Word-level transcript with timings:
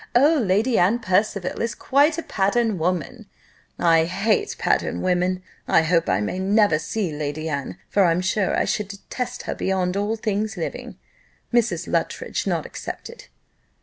'Oh, 0.15 0.39
Lady 0.43 0.79
Anne 0.79 0.97
Percival 0.97 1.61
is 1.61 1.75
quite 1.75 2.17
a 2.17 2.23
pattern 2.23 2.79
woman!' 2.79 3.27
I 3.77 4.05
hate 4.05 4.55
pattern 4.57 5.03
women. 5.03 5.43
I 5.67 5.83
hope 5.83 6.09
I 6.09 6.21
may 6.21 6.39
never 6.39 6.79
see 6.79 7.11
Lady 7.13 7.47
Anne; 7.47 7.77
for 7.87 8.05
I'm 8.05 8.21
sure 8.21 8.57
I 8.57 8.65
should 8.65 8.87
detest 8.87 9.43
her 9.43 9.53
beyond 9.53 9.95
all 9.95 10.15
things 10.15 10.57
living 10.57 10.97
Mrs. 11.53 11.87
Luttridge 11.87 12.47
not 12.47 12.65
excepted." 12.65 13.27